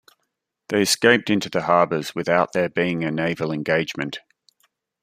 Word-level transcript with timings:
They 0.69 0.81
escaped 0.81 1.29
into 1.29 1.47
the 1.47 1.61
harbours 1.61 2.15
without 2.15 2.53
there 2.53 2.69
being 2.69 3.03
a 3.03 3.11
naval 3.11 3.51
engagement. 3.51 4.17